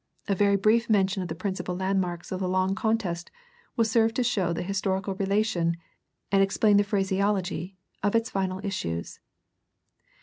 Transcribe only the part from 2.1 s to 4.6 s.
of the long contest will serve to show